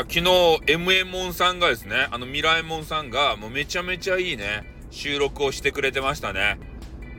[0.00, 0.20] や、昨日、
[0.66, 6.58] MA モンさんがですね、あの、ミラエモンさんが、もうめちゃめちゃいいね、収録をしてくれてましたね。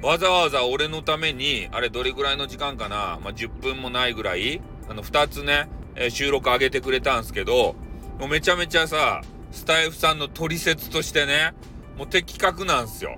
[0.02, 7.76] わざわざ俺のために、あれどれぐらいの時間かな、まあ、10分もないぐらい、あの、2つね、え、収録上げてくれたんすけど、
[8.20, 9.22] もうめちゃめちゃさ、
[9.52, 11.54] スタイフさんの取説としてね、
[11.98, 13.18] もう的確なんすよ。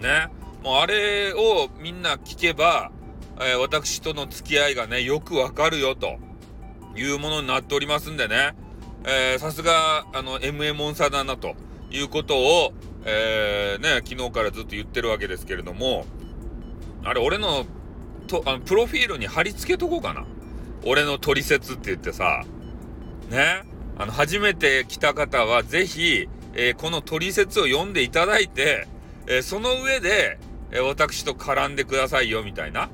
[0.00, 0.28] ね。
[0.62, 2.92] もうあれをみんな聞けば、
[3.40, 6.18] えー、私との付き合いがね、よくわかるよと。
[6.96, 8.54] いうものになっておりますんでね、
[9.04, 11.54] えー、さすが、あの、MA モンサだなと
[11.90, 12.72] いうことを、
[13.04, 16.04] えー、ね、昨日からずっと言ってるわけですけれども、
[17.02, 17.64] あれ、俺の、
[18.26, 20.24] と、あの、プロフィールに貼り付けとこうかな。
[20.84, 22.44] 俺の取説って言ってさ、
[23.30, 23.62] ね、
[23.98, 28.86] あの、初めて来た方は、ぜひ、えー、この取説を読んでいただいて、
[29.26, 30.38] えー、その上で、
[30.72, 32.90] えー、私と絡んでくださいよ、みたいな。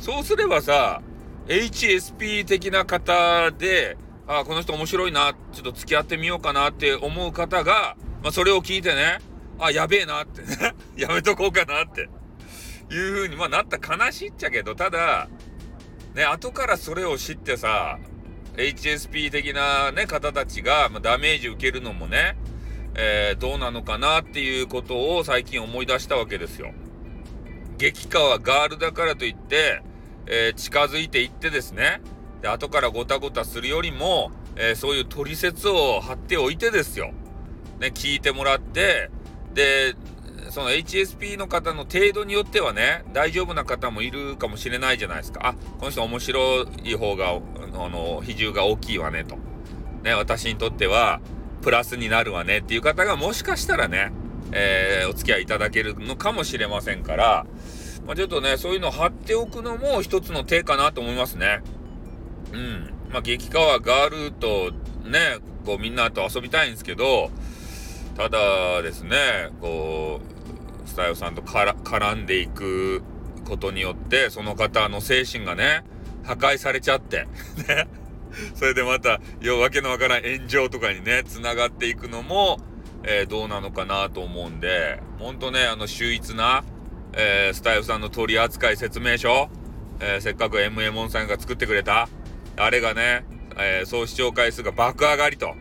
[0.00, 1.00] そうすればさ、
[1.46, 3.96] HSP 的な方で、
[4.28, 9.20] あこの人面白いな、ちょっと付き合ってみようかなって思う方が、まあ、それを聞いてね、
[9.58, 12.02] あ、やべえなってね やめとこうかなって
[12.94, 15.28] いう風に、まあ、なった悲しいっちゃけど、ただ、
[16.14, 17.98] ね、後からそれを知ってさ、
[18.56, 22.36] HSP 的なね、方たちが、まあ、ダメージ受けるのもね、
[22.96, 26.72] えー、どうなのかなっていうことを最近思い出したわけですよ。
[27.78, 29.82] 激化はガールだからといって、
[30.26, 32.02] えー、近づいていってですね、
[32.42, 37.12] で、後からごたごたするよりも、えー、そういう取説を貼っておいてですよ。
[37.80, 39.10] ね、聞いてもらって、
[39.54, 39.94] で、
[40.50, 45.40] その HSP の方の程度によってはね、大丈夫な方もいるかもしれないじゃないですか。
[45.48, 49.36] あ、この人面白い方が、あの、比重が大きいわね、と。
[50.02, 51.20] ね、私にとっては、
[51.62, 54.12] プラスになるわねっていう方がもしかしたらね、
[54.52, 57.46] えー、お付き合いいただけるのかもしれませんから、
[58.06, 61.60] まあ、ちょっとね、そういうのを貼っておくのも一つの手かなと思いますね。
[62.52, 62.90] うん。
[63.10, 64.72] まあ、激川ガールと
[65.08, 67.30] ね、こうみんなと遊びたいんですけど、
[68.16, 70.20] ただですね、こ
[70.84, 73.02] う、スタイルさんとから絡んでいく
[73.44, 75.84] ことによって、その方の精神がね、
[76.24, 77.26] 破壊されちゃって、
[77.68, 77.88] ね。
[78.54, 82.58] それでまた、ようわけのわからん炎上とかにね、繋がっていくのも、
[83.04, 86.62] えー、どうなのかなと思うんで、ほんとね、あの、秀逸な、
[87.14, 89.48] えー、スタイフさんの取扱説明書、
[90.00, 92.08] えー、せっかく MA モンさんが作ってくれた、
[92.58, 93.24] あれがね、
[93.56, 95.54] えー、総視聴回数が爆上がりと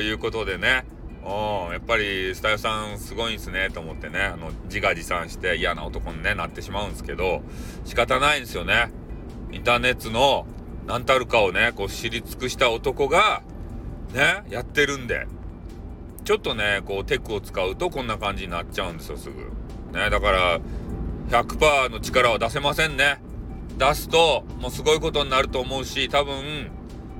[0.00, 0.86] いうことでね、
[1.22, 7.42] おやっぱりスタイフさんすごいんすねと思ってね、あの、自画自賛して嫌な男に、ね、なってしまうんですけど、
[7.84, 8.90] 仕方ないんですよね。
[9.52, 10.46] インターネットの
[10.86, 13.42] 何たるかをね、こう知り尽くした男が、
[14.14, 15.26] ね、やってるんで、
[16.24, 19.52] ちょっとね、こうテクを使うとこんな感じになっちゃうんですよ、すぐ。
[19.98, 20.60] ね、だから、
[21.28, 23.25] 100%の力は出せませんね。
[23.78, 26.70] 出すと、もうすごいことになると思うし、多分、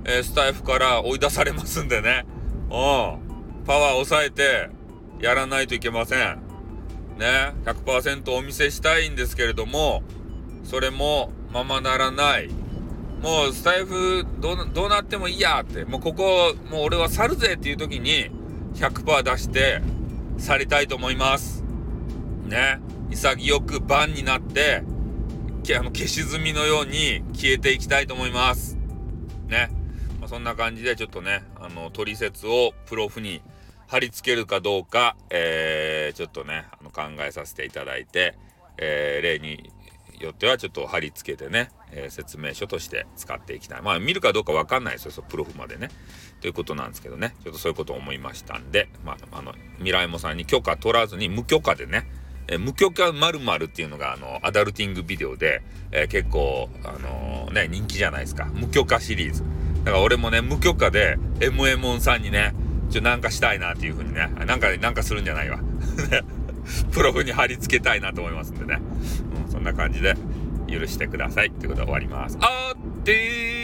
[0.05, 2.25] えー、スタイフから追い出されますんでね。
[2.65, 3.65] うん。
[3.67, 4.71] パワー抑えて、
[5.21, 6.39] やらないといけません。
[7.19, 7.55] ね。
[7.65, 10.03] 100%お見せしたいんですけれども、
[10.65, 12.49] それもままならない。
[13.23, 18.31] もうスタイフどうどうなってもいいやって、もうここ、もう俺は去るぜっていう時に
[18.75, 19.81] 100%出して
[20.39, 21.65] 去りたいと思います。
[22.47, 22.81] ね、
[23.11, 24.83] 潔く番になって、
[25.75, 28.77] あの消し済みのように消えていきたいと思います。
[29.49, 29.71] ね。
[30.21, 33.43] まあ、そんな感じでちょっとね、あの、取説をプロフに
[33.89, 38.37] 貼り付けるかどうか、えー、ちょっとね、あの考えさせていただいて、
[38.79, 39.73] えー、例に
[40.21, 43.83] よってはちょっと貼り付けてね、えー、説明書として使っていきたい。
[43.83, 45.91] まあ見るかどうかわかんないですよ、そプロフまでね。
[46.41, 52.07] ということなんですけどね、ちょっとそういうことを思いましたんで、まあ、あの、ミライモさんに許可取らずに無許可でね、
[52.49, 58.47] え無許可〇〇っていうのが、あの、アダルティングビデオで、え、結構、あのー、ね、人気じゃないですか。
[58.55, 59.43] 無許可シリーズ。
[59.85, 62.55] だから俺もね、無許可で、MA モンさんにね、
[62.91, 65.59] ちょ、なんかしたいなっていう風にね、なんか、なんかするんじゃないわ。
[66.93, 68.81] プロフに貼り付けたいなと思いますんでね。
[69.45, 70.15] うん、そんな感じで、
[70.69, 71.51] 許してください。
[71.51, 72.39] ということで終わります。
[72.41, 73.56] あーってー